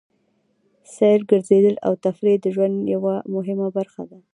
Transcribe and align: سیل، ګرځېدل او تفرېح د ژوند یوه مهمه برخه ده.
سیل، 0.93 1.21
ګرځېدل 1.31 1.75
او 1.85 1.93
تفرېح 2.03 2.37
د 2.41 2.45
ژوند 2.55 2.75
یوه 2.95 3.13
مهمه 3.33 3.67
برخه 3.77 4.03
ده. 4.09 4.19